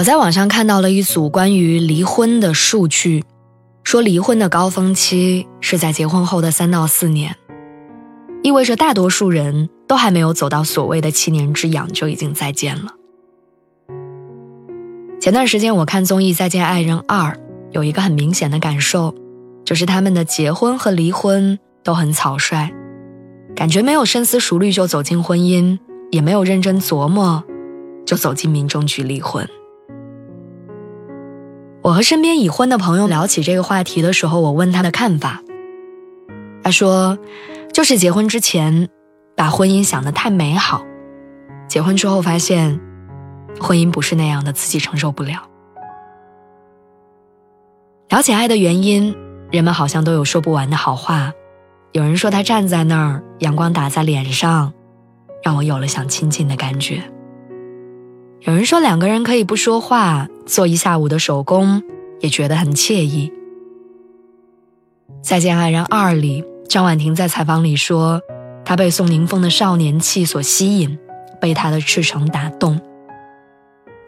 [0.00, 3.22] 我在网上看到了一组关于离婚的数据，
[3.84, 7.36] 说离婚的高峰期是在结婚后的三到四年，
[8.42, 12.94] 意味着大多数人都还没有走到所谓的七年之痒就已经再见了。
[15.20, 17.32] 前段时间我看综艺《再见爱人二》，
[17.72, 19.14] 有一个很明显的感受，
[19.66, 22.70] 就是他们的结婚和离婚都很草率，
[23.54, 25.78] 感觉没有深思熟虑就走进婚姻，
[26.10, 27.44] 也没有认真琢磨
[28.06, 29.46] 就走进民政局离婚。
[31.82, 35.42] 我和身边已婚的朋友聊起这个话题的时候，我问他的看法。
[36.62, 37.18] 他说
[37.72, 38.88] ：“就是结婚之前，
[39.34, 40.84] 把婚姻想得太美好，
[41.68, 42.78] 结婚之后发现，
[43.58, 45.48] 婚姻不是那样的，自己承受不了。”
[48.10, 49.16] 了解爱的原因，
[49.50, 51.32] 人们好像都有说不完的好话。
[51.92, 54.72] 有人说他站在那儿，阳光打在脸上，
[55.42, 57.02] 让我有了想亲近的感觉。
[58.42, 61.82] 有人说两个人可以不说话，做一下午的手工，
[62.20, 63.28] 也觉得很惬意。
[65.22, 68.18] 《再见爱人二》里，张婉婷在采访里说，
[68.64, 70.98] 她被宋宁峰的少年气所吸引，
[71.38, 72.80] 被他的赤诚打动。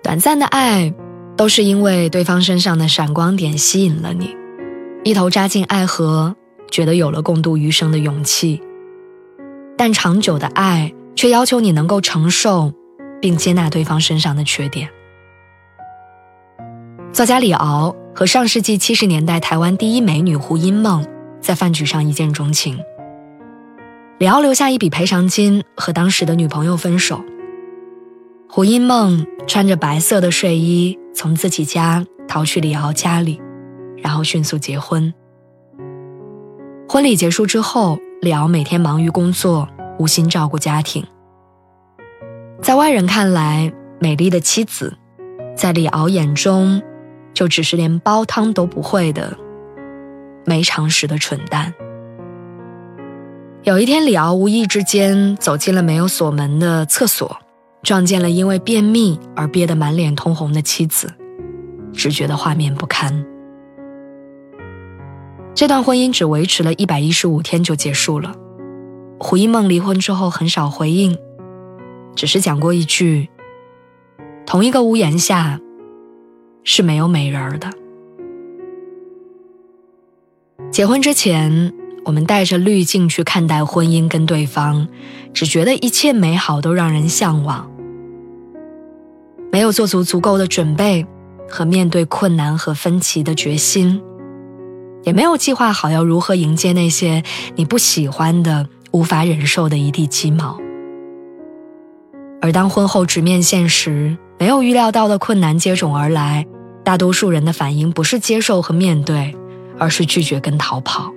[0.00, 0.94] 短暂的爱，
[1.36, 4.36] 都是因为对方身上的闪光点吸引了你，
[5.02, 6.36] 一头扎进爱河，
[6.70, 8.62] 觉得有了共度余生的勇气。
[9.76, 12.72] 但长久的爱，却要求你能够承受。
[13.20, 14.88] 并接纳对方身上的缺点。
[17.12, 21.04] 作家李敖和上世纪七十年代台湾第一美女胡因梦
[21.40, 22.78] 在饭局上一见钟情。
[24.18, 27.20] 李敖留下一笔赔偿金和当时的女朋友分手。
[28.48, 33.40] 胡因梦穿着白色的睡衣从自己家逃去李敖家里，
[33.98, 35.12] 然后迅速结婚。
[36.88, 41.04] 婚礼结束之后，李敖每天忙于工作，无心照顾家庭。
[42.70, 44.96] 在外人看来，美丽的妻子，
[45.56, 46.80] 在李敖眼中，
[47.34, 49.36] 就只是连煲汤都不会的
[50.46, 51.74] 没常识的蠢蛋。
[53.64, 57.38] 有一天，李敖无意之间走进了没有锁门的厕所，
[57.82, 61.12] 撞见了因为便秘而憋得满脸通红的妻子，
[61.92, 63.26] 只觉得画面不堪。
[65.56, 68.32] 这段婚姻只维持了一百一十五天就结束了。
[69.18, 71.18] 胡一梦离婚之后很少回应。
[72.20, 73.30] 只是讲过一句
[74.44, 75.58] ：“同一个屋檐下
[76.64, 77.70] 是没有美人儿的。”
[80.70, 81.72] 结婚之前，
[82.04, 84.86] 我们带着滤镜去看待婚姻跟对方，
[85.32, 87.72] 只觉得一切美好都让人向往，
[89.50, 91.06] 没有做足足够的准备
[91.48, 93.98] 和面对困难和分歧的决心，
[95.04, 97.22] 也没有计划好要如何迎接那些
[97.56, 100.60] 你不喜欢的、无法忍受的一地鸡毛。
[102.42, 106.46] 而当婚后直面现实，没有预料到的困难接踵而来，
[106.82, 109.36] 大多数人的反应不是接受和面对，
[109.78, 111.12] 而是拒绝跟逃跑。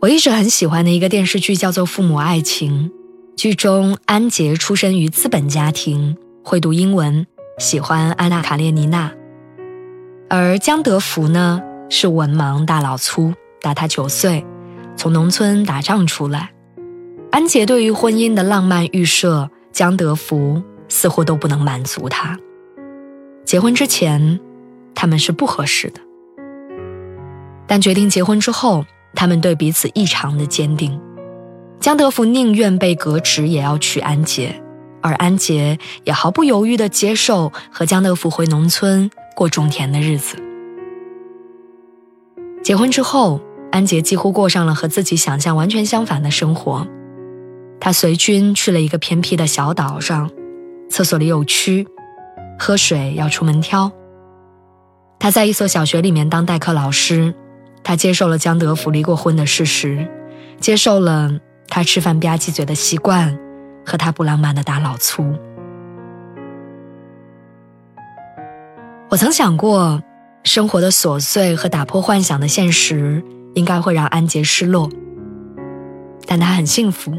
[0.00, 2.90] 我一直很喜欢的一个电视剧叫做《父母爱情》，
[3.36, 7.26] 剧中安杰出身于资本家庭，会读英文，
[7.58, 9.12] 喜欢安娜·卡列尼娜，
[10.30, 11.60] 而江德福呢
[11.90, 14.44] 是文盲大老粗，大他九岁，
[14.96, 16.53] 从农村打仗出来。
[17.34, 22.38] 安杰对于婚姻的浪漫预设，江德福似乎都不能满足他。
[23.44, 24.38] 结婚之前，
[24.94, 26.00] 他们是不合适的，
[27.66, 28.86] 但决定结婚之后，
[29.16, 30.96] 他们对彼此异常的坚定。
[31.80, 34.62] 江德福宁愿被革职也要娶安杰，
[35.02, 40.36] 而安杰也毫不犹豫地接受和江德福回农村过种田的日子。
[42.62, 43.40] 结婚之后，
[43.72, 46.86] 安杰几乎过上了和自己想象完全相反的生活。
[47.84, 50.30] 他随军去了一个偏僻的小岛上，
[50.88, 51.86] 厕所里有蛆，
[52.58, 53.92] 喝水要出门挑。
[55.18, 57.34] 他在一所小学里面当代课老师，
[57.82, 60.08] 他接受了江德福离过婚的事实，
[60.58, 61.38] 接受了
[61.68, 63.38] 他吃饭吧唧嘴的习惯
[63.84, 65.34] 和他不浪漫的大老粗。
[69.10, 70.02] 我曾想过，
[70.42, 73.22] 生活的琐碎和打破幻想的现实
[73.54, 74.88] 应该会让安杰失落，
[76.26, 77.12] 但他很幸福。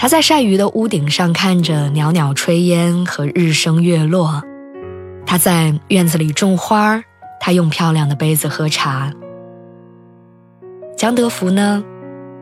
[0.00, 4.42] 他在晒鱼的屋顶上看着袅袅炊烟和日升月落，
[5.26, 7.02] 他在院子里种花
[7.40, 9.12] 他用漂亮的杯子喝茶。
[10.96, 11.84] 江德福呢？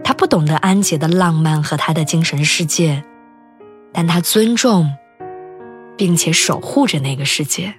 [0.05, 3.03] 他不懂得安杰的浪漫和他的精神世界，
[3.93, 4.93] 但他尊重，
[5.97, 7.75] 并且守护着那个世界。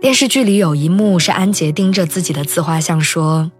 [0.00, 3.50] 电视剧里有一幕是安杰盯着自己的自画像说：“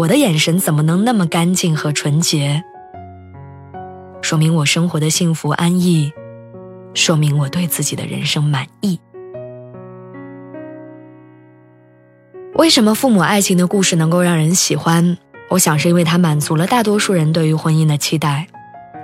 [0.00, 2.64] 我的眼神怎么能那么干净和纯洁？
[4.22, 6.10] 说明我生活的幸福安逸，
[6.94, 8.98] 说明我对自己的人生满意。”
[12.56, 15.18] 为什么父母爱情的故事能够让人喜欢？
[15.50, 18.46] 我想是因为它满足了大多数人对于婚姻的期待，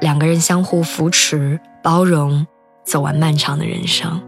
[0.01, 2.47] 两个人相互扶持、包容，
[2.87, 4.19] 走完漫长的人生。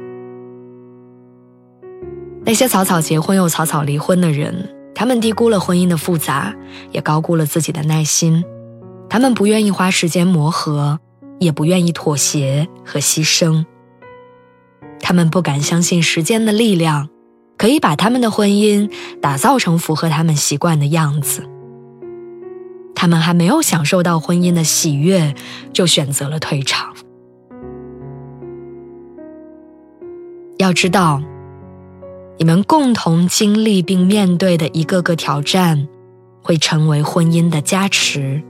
[2.44, 4.68] 那些草草结婚又草草离婚的人，
[4.98, 6.52] 他们低估了婚姻的复杂，
[6.90, 8.44] 也高估了自己的耐心。
[9.08, 10.98] 他们不愿意花时间磨合，
[11.38, 13.64] 也不愿意妥协和牺牲。
[14.98, 17.08] 他们不敢相信时间的力量。
[17.56, 18.88] 可以把他们的婚姻
[19.20, 21.42] 打造成符合他们习惯的样子。
[22.94, 25.34] 他们还没有享受到婚姻的喜悦，
[25.72, 26.94] 就选择了退场。
[30.58, 31.20] 要知道，
[32.38, 35.88] 你们共同经历并面对的一个个挑战，
[36.40, 38.40] 会成为婚姻的加持，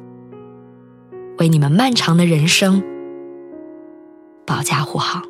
[1.38, 2.82] 为你们漫长的人生
[4.44, 5.22] 保驾护航。